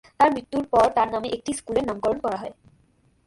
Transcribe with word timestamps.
তাঁর 0.19 0.29
মৃত্যুর 0.33 0.65
পর 0.67 0.85
তাঁর 0.95 1.07
নামে 1.11 1.27
একটি 1.27 1.51
স্কুলের 1.53 1.85
নামকরণ 1.87 2.17
করা 2.19 2.37
হয়। 2.37 2.53